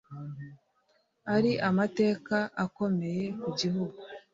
ari 1.35 1.51
amateka 1.69 2.37
akomeye 2.65 3.25
ku 3.41 3.49
gihugu 3.59 3.97